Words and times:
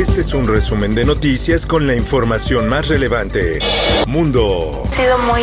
Este 0.00 0.22
es 0.22 0.32
un 0.32 0.48
resumen 0.48 0.94
de 0.94 1.04
noticias 1.04 1.66
con 1.66 1.86
la 1.86 1.94
información 1.94 2.68
más 2.68 2.88
relevante. 2.88 3.58
Mundo. 4.08 4.84
He 4.90 4.96
sido 4.96 5.18
muy 5.18 5.42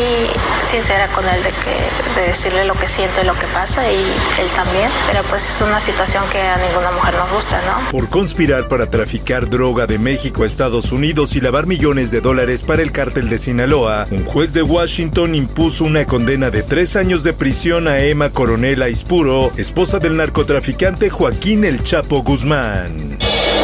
sincera 0.67 1.07
con 1.09 1.29
él 1.29 1.43
de 1.43 1.49
que 1.51 2.19
de 2.19 2.27
decirle 2.29 2.65
lo 2.65 2.73
que 2.73 2.87
siento 2.87 3.21
y 3.21 3.25
lo 3.25 3.35
que 3.35 3.45
pasa 3.53 3.87
y 3.91 3.97
él 3.97 4.47
también, 4.55 4.89
pero 5.05 5.21
pues 5.29 5.47
es 5.47 5.61
una 5.61 5.79
situación 5.79 6.23
que 6.31 6.39
a 6.39 6.57
ninguna 6.57 6.89
mujer 6.89 7.13
nos 7.13 7.31
gusta, 7.33 7.61
¿no? 7.67 7.91
Por 7.91 8.09
conspirar 8.09 8.67
para 8.67 8.89
traficar 8.89 9.47
droga 9.47 9.85
de 9.85 9.99
México 9.99 10.41
a 10.41 10.47
Estados 10.47 10.91
Unidos 10.91 11.35
y 11.35 11.41
lavar 11.41 11.67
millones 11.67 12.09
de 12.09 12.21
dólares 12.21 12.63
para 12.63 12.81
el 12.81 12.91
cártel 12.91 13.29
de 13.29 13.37
Sinaloa, 13.37 14.07
un 14.09 14.25
juez 14.25 14.53
de 14.53 14.63
Washington 14.63 15.35
impuso 15.35 15.83
una 15.83 16.05
condena 16.05 16.49
de 16.49 16.63
tres 16.63 16.95
años 16.95 17.23
de 17.23 17.33
prisión 17.33 17.87
a 17.87 17.99
Emma 17.99 18.31
Coronel 18.31 18.81
Aispuro, 18.81 19.51
esposa 19.55 19.99
del 19.99 20.17
narcotraficante 20.17 21.11
Joaquín 21.11 21.63
El 21.63 21.83
Chapo 21.83 22.23
Guzmán. 22.23 23.17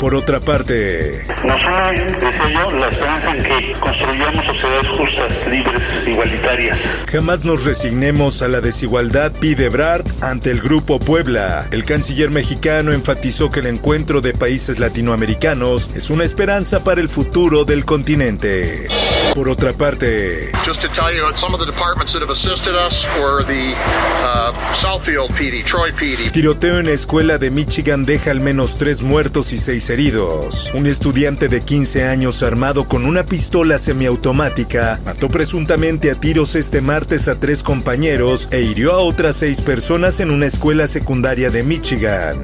Por 0.03 0.16
otra 0.16 0.41
parte, 0.41 1.23
Nos 1.45 1.62
une, 1.63 2.12
decía 2.20 2.49
yo, 2.51 2.71
la 2.73 2.90
esperanza 2.90 3.32
en 3.37 3.41
que 3.41 3.79
construyamos 3.79 4.46
sociedades 4.46 4.87
justas, 4.98 5.48
libres, 5.48 5.82
igualitarias. 6.05 6.77
jamás 7.09 7.46
nos 7.46 7.63
resignemos 7.63 8.41
a 8.41 8.49
la 8.49 8.59
desigualdad, 8.59 9.31
pide 9.31 9.70
Brad 9.70 10.01
ante 10.20 10.51
el 10.51 10.59
Grupo 10.59 10.99
Puebla. 10.99 11.70
El 11.71 11.85
canciller 11.85 12.31
mexicano 12.31 12.91
enfatizó 12.91 13.49
que 13.49 13.62
el 13.62 13.68
encuentro 13.68 14.20
de 14.20 14.34
países 14.34 14.77
latinoamericanos 14.77 15.91
es 15.96 16.09
una 16.09 16.26
esperanza 16.26 16.84
para 16.84 16.99
el 16.99 17.07
futuro 17.07 17.63
del 17.63 17.85
continente. 17.85 18.90
Por 19.34 19.49
otra 19.49 19.74
parte, 19.74 20.51
Just 20.65 20.81
to 20.81 20.90
tell 20.90 21.12
you, 21.12 21.24
some 21.35 21.55
of 21.55 21.59
the 21.59 21.65
departments 21.65 22.13
that 22.13 22.21
have 22.21 22.29
assisted 22.31 22.76
us 22.76 23.07
were 23.18 23.43
the 23.43 23.74
uh, 23.74 24.51
Southfield 24.76 25.29
PD, 25.29 25.63
Troy 25.63 25.91
PD. 25.91 26.29
tiroteo 26.31 26.77
en 26.79 26.87
escuela 26.87 27.40
de 27.40 27.49
Michigan 27.49 28.05
deja 28.05 28.29
al 28.29 28.41
menos 28.41 28.77
tres 28.77 29.01
muertos 29.01 29.51
y 29.51 29.57
seis 29.57 29.90
heridos. 29.94 30.72
Un 30.74 30.88
estudiante 30.88 31.48
de 31.48 31.62
15 31.62 32.08
años 32.08 32.44
armado 32.44 32.86
con 32.86 33.05
una 33.05 33.26
pistola 33.26 33.77
semiautomática 33.77 34.99
mató 35.05 35.27
presuntamente 35.30 36.12
a 36.12 36.16
tiros 36.16 36.55
este 36.55 36.82
martes 36.82 37.27
a 37.27 37.40
tres 37.40 37.63
compañeros 37.63 38.49
e 38.52 38.62
hirió 38.62 38.94
a 38.94 38.99
otras 38.99 39.38
seis 39.38 39.62
personas 39.62 40.20
en 40.20 40.32
una 40.32 40.48
escuela 40.48 40.88
secundaria 40.88 41.49
de 41.49 41.64
Michigan. 41.64 42.41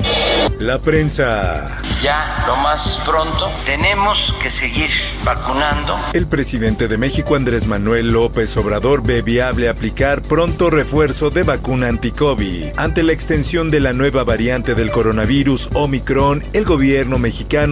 La 0.60 0.78
prensa. 0.78 1.66
Ya 2.02 2.44
lo 2.48 2.56
más 2.58 3.02
pronto 3.06 3.52
tenemos 3.66 4.36
que 4.42 4.50
seguir 4.50 4.90
vacunando. 5.24 5.98
El 6.14 6.28
presidente 6.28 6.88
de 6.88 6.98
México, 6.98 7.36
Andrés 7.36 7.66
Manuel 7.66 8.12
López 8.12 8.56
Obrador, 8.58 9.02
ve 9.02 9.22
viable 9.22 9.70
aplicar 9.70 10.22
pronto 10.22 10.70
refuerzo 10.70 11.30
de 11.30 11.44
vacuna 11.44 11.88
anti-COVID. 11.88 12.78
Ante 12.78 13.04
la 13.04 13.14
extensión 13.14 13.72
de 13.72 13.80
la 13.80 13.94
nueva 13.94 14.24
variante 14.24 14.76
del 14.76 14.92
coronavirus 14.92 15.70
Omicron, 15.74 16.44
el 16.54 16.66
gobierno 16.66 17.18
mexicano 17.18 17.29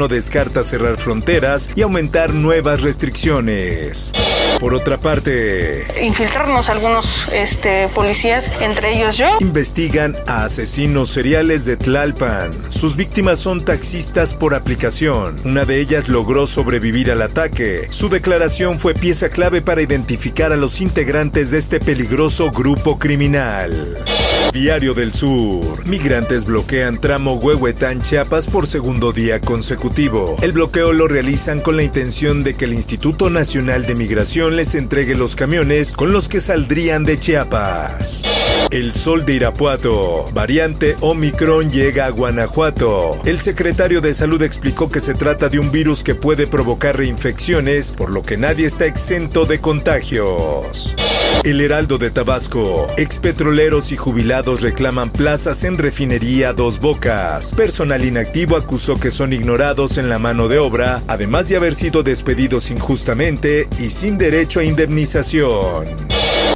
descarta 0.08 0.64
cerrar 0.64 0.98
fronteras 0.98 1.70
y 1.76 1.82
aumentar 1.82 2.34
nuevas 2.34 2.82
restricciones. 2.82 4.12
Por 4.60 4.74
otra 4.74 4.98
parte, 4.98 5.84
Infiltrarnos 6.02 6.70
algunos 6.70 7.28
este, 7.32 7.88
policías, 7.90 8.52
entre 8.60 8.96
ellos 8.96 9.18
yo. 9.18 9.38
investigan 9.40 10.16
a 10.26 10.46
asesinos 10.46 11.10
seriales 11.10 11.66
de 11.66 11.78
Tlalpan. 11.78 12.52
Sus 12.70 12.96
víctimas 12.96 13.40
son 13.40 13.64
taxistas 13.64 14.34
por 14.34 14.56
aplicación. 14.56 15.36
Una 15.46 15.66
de 15.66 15.80
ellas 15.80 16.08
logró 16.08 16.48
sobrevivir 16.48 17.12
al 17.12 17.22
ataque. 17.22 17.88
Su 17.92 18.10
declaración 18.10 18.80
fue 18.80 18.94
pieza 18.94 19.30
clave 19.30 19.62
para 19.62 19.82
identificar 19.82 20.52
a 20.52 20.58
los 20.58 20.82
integrantes 20.82 21.52
de 21.52 21.60
este 21.60 21.80
peligroso 21.80 22.50
grupo 22.50 22.98
criminal. 22.98 24.04
Diario 24.54 24.94
del 24.94 25.12
Sur. 25.12 25.86
Migrantes 25.88 26.46
bloquean 26.46 27.00
tramo 27.00 27.36
Huehuetán 27.36 28.02
Chiapas 28.02 28.48
por 28.48 28.66
segundo 28.66 29.12
día 29.12 29.40
consecutivo. 29.40 30.36
El 30.42 30.52
bloqueo 30.52 30.94
lo 30.94 31.08
realizan 31.08 31.60
con 31.62 31.76
la 31.76 31.84
intención 31.84 32.44
de 32.44 32.56
que 32.56 32.66
el 32.66 32.74
Instituto 32.74 33.30
Nacional 33.30 33.86
de 33.86 33.96
Migración 33.96 34.56
les 34.56 34.74
entregue 34.76 35.16
los 35.16 35.36
camiones 35.36 35.92
con 35.92 36.12
los 36.12 36.28
que 36.28 36.40
saldrían 36.40 37.04
de 37.04 37.20
Chiapas. 37.20 38.24
El 38.72 38.94
sol 38.94 39.26
de 39.26 39.34
Irapuato. 39.36 40.26
Variante 40.34 40.96
Omicron 41.00 41.72
llega 41.72 42.06
a 42.06 42.10
Guanajuato. 42.10 43.18
El 43.26 43.40
secretario 43.40 44.02
de 44.02 44.14
Salud 44.14 44.42
explicó 44.42 44.90
que 44.90 45.00
se 45.00 45.14
trata 45.14 45.48
de 45.48 45.60
un 45.60 45.72
virus 45.72 46.04
que 46.04 46.16
puede 46.16 46.48
provocar 46.48 46.98
reinfecciones, 46.98 47.92
por 47.92 48.10
lo 48.10 48.24
que 48.24 48.38
nadie 48.38 48.66
está 48.66 48.86
exento 48.86 49.46
de 49.46 49.62
contagios. 49.62 50.96
El 51.44 51.62
Heraldo 51.62 51.98
de 51.98 52.10
Tabasco. 52.12 52.88
Expetroleros 52.98 53.92
y 53.92 53.96
jubilados 53.96 54.62
reclaman 54.62 55.10
plazas 55.10 55.64
en 55.64 55.78
refinería 55.78 56.54
Dos 56.54 56.80
Bocas. 56.80 57.54
Personal 57.54 58.04
inactivo 58.04 58.58
acusó 58.58 59.00
que 59.00 59.12
son 59.12 59.32
ignorados 59.32 59.98
en 59.98 60.10
la 60.10 60.20
mano 60.20 60.50
de 60.50 60.60
obra, 60.60 61.02
además 61.08 61.48
de 61.48 61.58
haber 61.58 61.74
sido 61.74 62.04
despedidos 62.04 62.70
injustamente 62.70 63.68
y 63.80 63.92
sin 63.92 64.18
derecho 64.18 64.60
a 64.60 64.66
indemnización. 64.66 65.86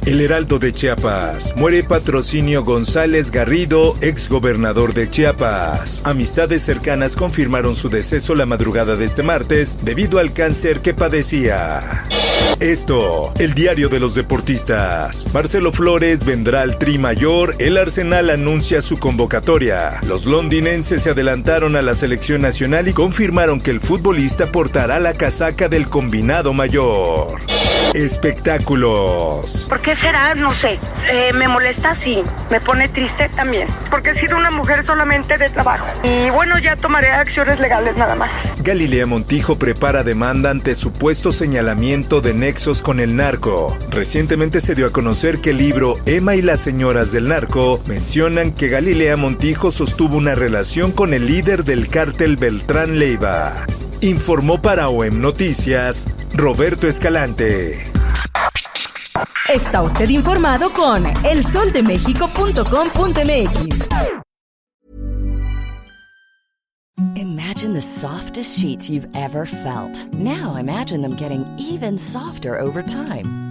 El 0.04 0.20
Heraldo 0.20 0.58
de 0.58 0.72
Chiapas. 0.72 1.54
Muere 1.56 1.84
Patrocinio 1.84 2.64
González 2.64 3.30
Garrido, 3.30 3.96
ex 4.00 4.28
gobernador 4.28 4.94
de 4.94 5.08
Chiapas. 5.08 6.02
Amistades 6.04 6.62
cercanas 6.62 7.14
confirmaron 7.14 7.76
su 7.76 7.88
deceso 7.88 8.34
la 8.34 8.46
madrugada 8.46 8.96
de 8.96 9.04
este 9.04 9.22
martes 9.22 9.76
debido 9.84 10.18
al 10.18 10.32
cáncer 10.32 10.80
que 10.80 10.92
padecía. 10.92 12.04
Esto, 12.60 13.32
el 13.38 13.54
diario 13.54 13.88
de 13.88 13.98
los 13.98 14.14
deportistas. 14.14 15.26
Marcelo 15.34 15.72
Flores 15.72 16.24
vendrá 16.24 16.62
al 16.62 16.78
Tri 16.78 16.98
Mayor, 16.98 17.56
el 17.58 17.76
Arsenal 17.76 18.30
anuncia 18.30 18.82
su 18.82 18.98
convocatoria. 18.98 20.00
Los 20.06 20.26
londinenses 20.26 21.02
se 21.02 21.10
adelantaron 21.10 21.76
a 21.76 21.82
la 21.82 21.94
selección 21.94 22.42
nacional 22.42 22.88
y 22.88 22.92
confirmaron 22.92 23.60
que 23.60 23.72
el 23.72 23.80
futbolista 23.80 24.52
portará 24.52 25.00
la 25.00 25.14
casaca 25.14 25.68
del 25.68 25.88
combinado 25.88 26.52
mayor. 26.52 27.40
Espectáculos. 27.94 29.66
¿Por 29.68 29.80
qué 29.82 29.94
será? 29.96 30.34
No 30.34 30.54
sé. 30.54 30.78
Eh, 31.10 31.32
me 31.34 31.46
molesta, 31.46 31.96
sí. 32.02 32.22
Me 32.50 32.60
pone 32.60 32.88
triste 32.88 33.28
también. 33.28 33.66
Porque 33.90 34.10
he 34.10 34.20
sido 34.20 34.36
una 34.36 34.50
mujer 34.50 34.86
solamente 34.86 35.36
de 35.36 35.50
trabajo. 35.50 35.86
Y 36.02 36.30
bueno, 36.30 36.58
ya 36.58 36.74
tomaré 36.76 37.08
acciones 37.08 37.60
legales 37.60 37.94
nada 37.96 38.14
más. 38.14 38.30
Galilea 38.60 39.06
Montijo 39.06 39.58
prepara 39.58 40.02
demanda 40.02 40.50
ante 40.50 40.74
supuesto 40.74 41.32
señalamiento 41.32 42.20
de 42.22 42.32
nexos 42.32 42.80
con 42.80 42.98
el 42.98 43.14
narco. 43.14 43.76
Recientemente 43.90 44.60
se 44.60 44.74
dio 44.74 44.86
a 44.86 44.90
conocer 44.90 45.40
que 45.40 45.50
el 45.50 45.58
libro 45.58 45.96
Emma 46.06 46.34
y 46.34 46.42
las 46.42 46.60
señoras 46.60 47.12
del 47.12 47.28
narco 47.28 47.78
mencionan 47.86 48.52
que 48.52 48.68
Galilea 48.68 49.16
Montijo 49.16 49.70
sostuvo 49.70 50.16
una 50.16 50.34
relación 50.34 50.92
con 50.92 51.12
el 51.12 51.26
líder 51.26 51.64
del 51.64 51.88
cártel 51.88 52.36
Beltrán 52.36 52.98
Leiva. 52.98 53.66
Informó 54.00 54.62
para 54.62 54.88
OEM 54.88 55.20
Noticias 55.20 56.06
Roberto 56.34 56.88
Escalante. 56.88 57.72
Está 59.48 59.82
usted 59.82 60.08
informado 60.08 60.70
con 60.70 61.04
elsoldemexico.com.mx. 61.24 63.88
Imagine 67.16 67.74
the 67.74 67.82
softest 67.82 68.58
sheets 68.58 68.88
you've 68.88 69.08
ever 69.14 69.44
felt. 69.46 70.06
Now 70.14 70.56
imagine 70.56 71.02
them 71.02 71.16
getting 71.16 71.44
even 71.58 71.98
softer 71.98 72.58
over 72.58 72.82
time. 72.82 73.41